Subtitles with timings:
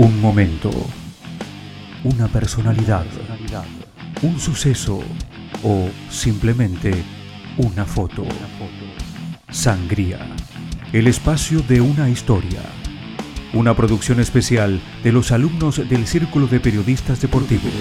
[0.00, 0.70] Un momento,
[2.04, 3.04] una personalidad,
[4.22, 5.02] un suceso
[5.62, 6.90] o simplemente
[7.58, 8.24] una foto.
[9.50, 10.20] Sangría,
[10.94, 12.62] el espacio de una historia.
[13.52, 17.74] Una producción especial de los alumnos del Círculo de Periodistas Deportivos.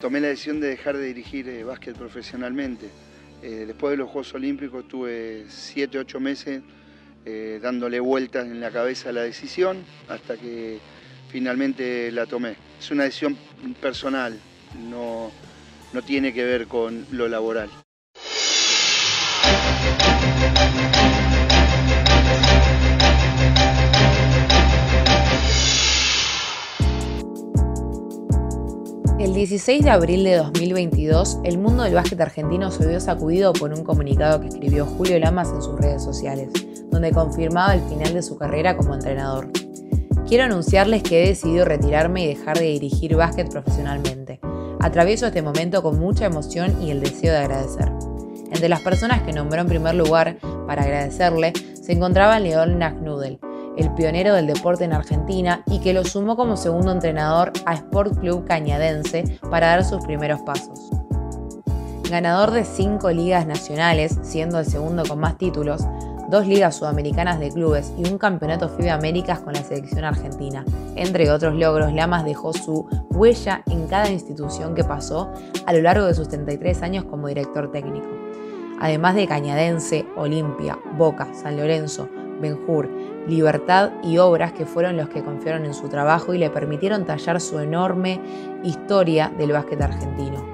[0.00, 2.88] Tomé la decisión de dejar de dirigir eh, básquet profesionalmente.
[3.40, 6.60] Eh, después de los Juegos Olímpicos tuve 7, 8 meses
[7.26, 10.78] eh, dándole vueltas en la cabeza a la decisión hasta que
[11.30, 12.56] finalmente la tomé.
[12.78, 13.38] Es una decisión
[13.80, 14.38] personal,
[14.90, 15.30] no,
[15.94, 17.70] no tiene que ver con lo laboral.
[29.18, 33.72] El 16 de abril de 2022, el mundo del básquet argentino se vio sacudido por
[33.72, 36.50] un comunicado que escribió Julio Lamas en sus redes sociales
[36.94, 39.50] donde confirmaba el final de su carrera como entrenador.
[40.28, 44.38] Quiero anunciarles que he decidido retirarme y dejar de dirigir básquet profesionalmente.
[44.80, 47.90] Atravieso este momento con mucha emoción y el deseo de agradecer.
[48.52, 53.40] Entre las personas que nombró en primer lugar para agradecerle se encontraba León Nagnudel,
[53.76, 58.20] el pionero del deporte en Argentina y que lo sumó como segundo entrenador a Sport
[58.20, 60.90] Club Cañadense para dar sus primeros pasos.
[62.08, 65.82] Ganador de cinco ligas nacionales, siendo el segundo con más títulos,
[66.34, 70.64] dos ligas sudamericanas de clubes y un campeonato FIBA Américas con la selección argentina.
[70.96, 75.30] Entre otros logros, Lamas dejó su huella en cada institución que pasó
[75.64, 78.08] a lo largo de sus 33 años como director técnico.
[78.80, 82.08] Además de Cañadense, Olimpia, Boca, San Lorenzo,
[82.40, 82.90] Benjur,
[83.28, 87.40] Libertad y Obras que fueron los que confiaron en su trabajo y le permitieron tallar
[87.40, 88.20] su enorme
[88.64, 90.44] historia del básquet argentino.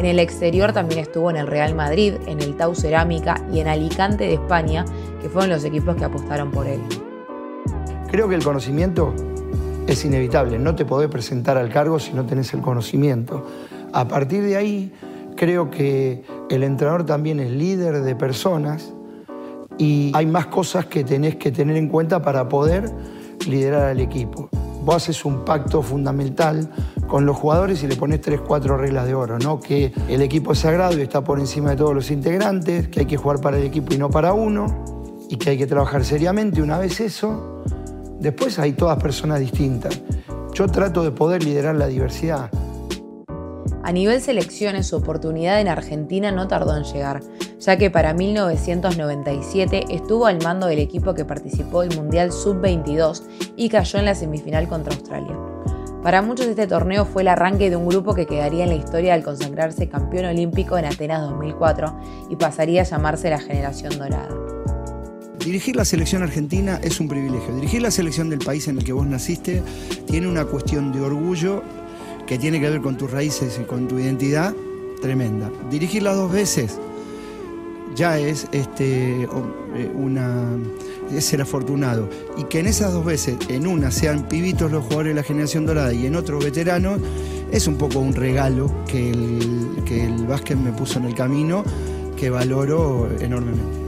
[0.00, 3.68] En el exterior también estuvo en el Real Madrid, en el Tau Cerámica y en
[3.68, 4.86] Alicante de España,
[5.20, 6.80] que fueron los equipos que apostaron por él.
[8.10, 9.12] Creo que el conocimiento
[9.86, 13.46] es inevitable, no te podés presentar al cargo si no tenés el conocimiento.
[13.92, 14.90] A partir de ahí,
[15.36, 18.94] creo que el entrenador también es líder de personas
[19.76, 22.90] y hay más cosas que tenés que tener en cuenta para poder
[23.46, 24.48] liderar al equipo.
[24.90, 26.68] Vos haces un pacto fundamental
[27.06, 29.60] con los jugadores y le pones tres, cuatro reglas de oro, ¿no?
[29.60, 33.06] Que el equipo es sagrado y está por encima de todos los integrantes, que hay
[33.06, 36.60] que jugar para el equipo y no para uno, y que hay que trabajar seriamente.
[36.60, 37.62] Una vez eso,
[38.18, 39.96] después hay todas personas distintas.
[40.54, 42.50] Yo trato de poder liderar la diversidad.
[43.82, 47.22] A nivel selecciones, su oportunidad en Argentina no tardó en llegar,
[47.58, 53.22] ya que para 1997 estuvo al mando del equipo que participó del Mundial Sub-22
[53.56, 55.34] y cayó en la semifinal contra Australia.
[56.02, 59.14] Para muchos este torneo fue el arranque de un grupo que quedaría en la historia
[59.14, 64.28] al consagrarse campeón olímpico en Atenas 2004 y pasaría a llamarse la generación dorada.
[65.44, 67.54] Dirigir la selección argentina es un privilegio.
[67.54, 69.62] Dirigir la selección del país en el que vos naciste
[70.06, 71.62] tiene una cuestión de orgullo
[72.30, 74.54] que tiene que ver con tus raíces y con tu identidad
[75.02, 75.50] tremenda.
[75.68, 76.78] Dirigirla dos veces
[77.96, 80.46] ya es este, eh, una,
[81.12, 82.08] es ser afortunado.
[82.36, 85.66] Y que en esas dos veces, en una sean pibitos los jugadores de la generación
[85.66, 87.00] dorada y en otro veteranos,
[87.50, 91.64] es un poco un regalo que el, que el básquet me puso en el camino
[92.16, 93.80] que valoro enormemente.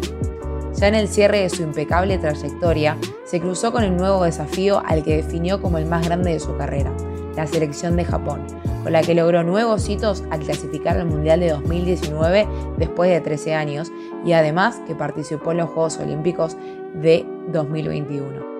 [0.75, 5.05] Ya en el cierre de su impecable trayectoria, se cruzó con el nuevo desafío al
[5.05, 6.93] que definió como el más grande de su carrera,
[7.37, 8.47] la selección de Japón,
[8.83, 12.49] con la que logró nuevos hitos al clasificar al Mundial de 2019
[12.79, 13.91] después de 13 años
[14.25, 16.57] y además que participó en los Juegos Olímpicos
[16.95, 18.53] de 2021.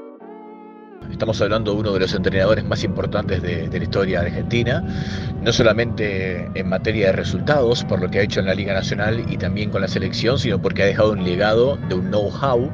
[1.11, 4.83] Estamos hablando de uno de los entrenadores más importantes de, la historia argentina,
[5.43, 9.25] no solamente en materia de resultados, por lo que ha hecho en la Liga Nacional
[9.29, 12.71] y también con la selección, sino porque ha dejado un legado de un know-how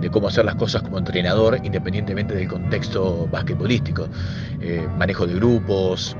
[0.00, 4.08] de cómo hacer las cosas como entrenador, independientemente del contexto basquetbolístico.
[4.60, 6.16] Eh, manejo de grupos,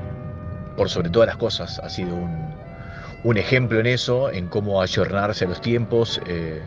[0.75, 5.49] por sobre todas las cosas, ha sido un, ejemplo en eso, en cómo ayornarse a
[5.49, 6.21] los tiempos.
[6.27, 6.61] Eh,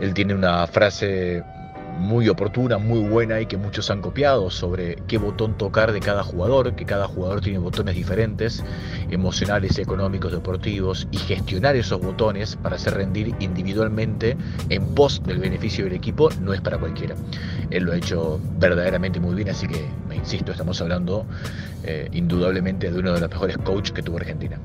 [0.00, 1.42] él tiene una frase
[1.98, 6.22] muy oportuna, muy buena y que muchos han copiado sobre qué botón tocar de cada
[6.22, 8.64] jugador, que cada jugador tiene botones diferentes,
[9.10, 14.36] emocionales, económicos, deportivos, y gestionar esos botones para hacer rendir individualmente
[14.68, 17.14] en pos del beneficio del equipo no es para cualquiera.
[17.70, 21.26] Él lo ha hecho verdaderamente muy bien, así que, me insisto, estamos hablando
[21.84, 24.58] eh, indudablemente de uno de los mejores coaches que tuvo Argentina.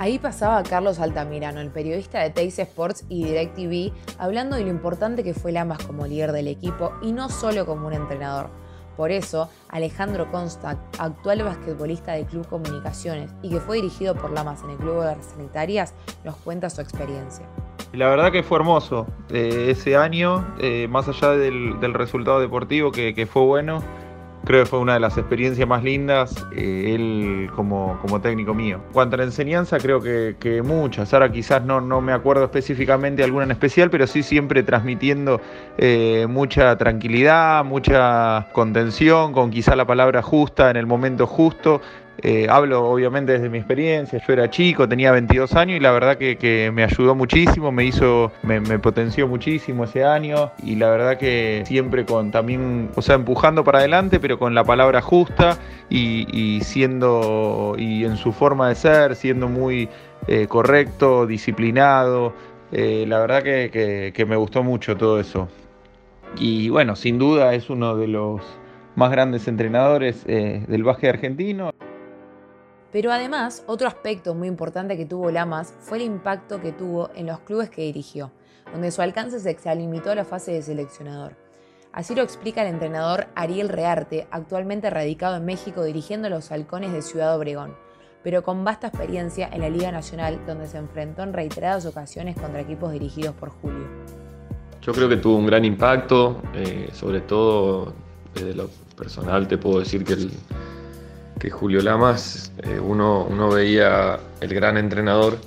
[0.00, 5.22] Ahí pasaba Carlos Altamirano, el periodista de Teis Sports y DirecTV, hablando de lo importante
[5.22, 8.48] que fue Lamas como líder del equipo y no solo como un entrenador.
[8.96, 14.62] Por eso, Alejandro Constant, actual basquetbolista del Club Comunicaciones y que fue dirigido por Lamas
[14.64, 15.92] en el Club de las Sanitarias,
[16.24, 17.44] nos cuenta su experiencia.
[17.92, 23.28] La verdad que fue hermoso eh, ese año, eh, más allá del, resultado deportivo que
[23.30, 23.82] fue bueno,
[24.50, 28.80] creo que fue una de las experiencias más lindas, eh, él como, como, técnico mío.
[28.92, 31.14] Cuanto a la enseñanza, creo que, que, muchas.
[31.14, 35.40] Ahora quizás no, no me acuerdo específicamente alguna en especial, pero sí siempre transmitiendo
[35.78, 41.80] eh, mucha tranquilidad, mucha contención, con quizá la palabra justa en el momento justo.
[42.22, 46.18] Eh, hablo obviamente desde mi experiencia, yo era chico, tenía 22 años y la verdad
[46.18, 51.62] que, me ayudó muchísimo, me hizo, me, potenció muchísimo ese año y la verdad que
[51.64, 55.56] siempre con también, o sea, empujando para adelante, pero con la palabra justa
[55.88, 59.88] y, siendo, y en su forma de ser, siendo muy
[60.26, 62.34] eh, correcto, disciplinado.
[62.70, 65.48] Eh, la verdad que, me gustó mucho todo eso.
[66.36, 68.42] Y bueno, sin duda es uno de los
[68.94, 71.72] más grandes entrenadores del básquet argentino.
[72.92, 77.26] Pero además, otro aspecto muy importante que tuvo Lamas fue el impacto que tuvo en
[77.26, 78.32] los clubes que dirigió,
[78.72, 81.36] donde su alcance se exalimitó a la fase de seleccionador.
[81.92, 87.02] Así lo explica el entrenador Ariel Rearte, actualmente radicado en México dirigiendo los halcones de
[87.02, 87.76] Ciudad Obregón,
[88.22, 92.60] pero con vasta experiencia en la Liga Nacional, donde se enfrentó en reiteradas ocasiones contra
[92.60, 93.86] equipos dirigidos por Julio.
[94.82, 97.92] Yo creo que tuvo un gran impacto, eh, sobre todo
[98.34, 100.30] desde lo personal te puedo decir que el,
[101.40, 105.38] que Julio Lamas, eh, uno, uno, veía el gran entrenador,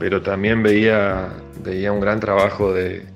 [0.00, 1.28] pero también veía,
[1.62, 3.06] veía un gran trabajo de,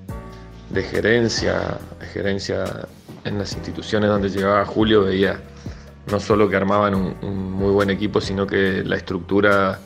[0.73, 2.65] gerencia, de gerencia
[3.25, 5.41] en las instituciones donde llegaba Julio, veía
[6.11, 9.81] no solo que armaban un, muy buen equipo, sino que la estructura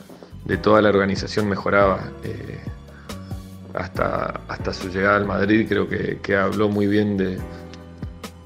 [0.45, 2.11] de toda la organización mejoraba.
[2.23, 2.59] Eh,
[3.73, 7.39] hasta, hasta su llegada al Madrid creo que habló muy bien de,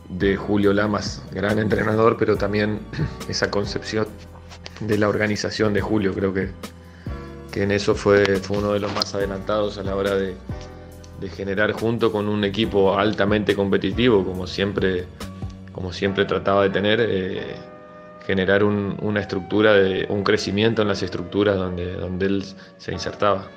[0.10, 2.80] de Julio Lamas, gran entrenador, pero también
[3.30, 4.08] esa concepción
[4.80, 6.50] de la organización de Julio, creo que,
[7.52, 10.36] que en eso fue, fue, uno de los más adelantados a la hora de,
[11.36, 15.06] generar junto con un equipo altamente competitivo, como siempre,
[15.72, 17.56] como siempre trataba de tener, eh,
[18.26, 22.46] generar una estructura, de, un crecimiento en las estructuras donde, donde él
[22.78, 23.48] se insertaba.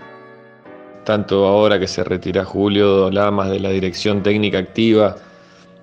[1.05, 5.17] Tanto ahora que se retira Julio Lamas de la dirección técnica activa,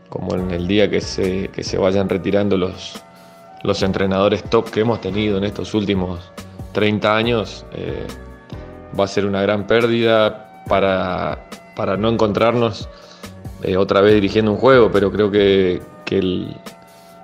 [0.09, 3.01] como en el día que se, se vayan retirando los,
[3.63, 6.31] los entrenadores top que hemos tenido en estos últimos
[6.74, 8.06] 30 años, eh,
[8.98, 12.89] va a ser una gran pérdida para, para no encontrarnos
[13.63, 15.81] eh, otra vez dirigiendo un juego, pero creo que,
[16.12, 16.56] el,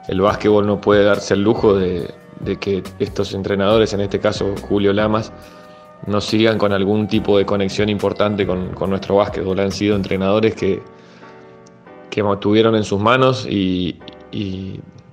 [0.07, 2.13] el, básquetbol no puede darse el lujo de,
[2.59, 5.31] que estos entrenadores, en este caso Julio Lamas,
[6.05, 9.57] no sigan con algún tipo de conexión importante con, con nuestro básquetbol.
[9.59, 10.81] Han sido entrenadores que,
[12.13, 13.99] que tuvieron en sus manos y,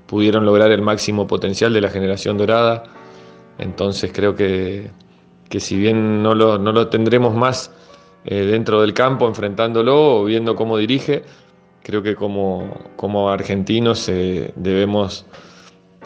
[0.06, 2.82] pudieron lograr el máximo potencial de la generación dorada.
[3.58, 4.90] Entonces creo que,
[5.58, 7.70] si bien no lo, no lo tendremos más
[8.24, 11.22] eh, dentro del campo enfrentándolo o viendo cómo dirige,
[11.82, 15.24] creo que como, como argentinos eh, debemos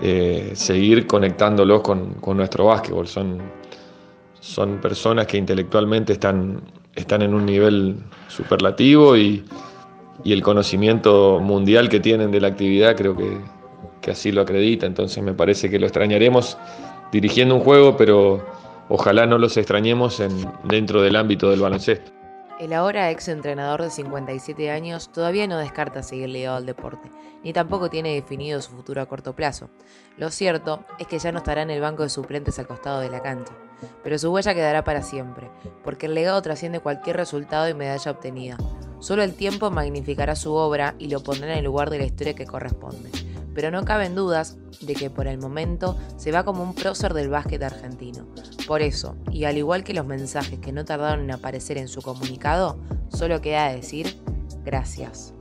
[0.03, 3.09] eh, seguir conectándolos con, con, nuestro básquetbol.
[3.09, 3.39] Son,
[4.39, 6.61] son personas que intelectualmente están,
[6.95, 7.97] están en un nivel
[8.29, 9.43] superlativo y,
[10.23, 14.87] y el conocimiento mundial que tienen de la actividad creo que, así lo acredita.
[14.87, 16.59] Entonces me parece que lo extrañaremos
[17.11, 18.45] dirigiendo un juego, pero
[18.89, 22.13] ojalá no los extrañemos en, dentro del ámbito del baloncesto.
[22.61, 27.11] El ahora ex entrenador de 57 años todavía no descarta seguir ligado al deporte,
[27.43, 29.71] ni tampoco tiene definido su futuro a corto plazo.
[30.17, 33.11] Lo cierto es que ya no estará en el banco de suplentes al costado de
[33.11, 33.53] la cancha,
[34.05, 35.51] pero su huella quedará para siempre,
[35.83, 38.57] porque el legado trasciende cualquier resultado y medalla obtenida,
[39.05, 42.33] Solo el tiempo magnificará su obra y lo pondrá en el lugar de la historia
[42.33, 43.11] que corresponde.
[43.55, 47.29] Pero no caben dudas de que por el momento se va como un prócer del
[47.29, 48.27] básquet argentino.
[48.67, 52.01] Por eso, y al igual que los mensajes que no tardaron en aparecer en su
[52.01, 52.79] comunicado,
[53.11, 54.19] solo queda decir
[54.65, 55.34] gracias.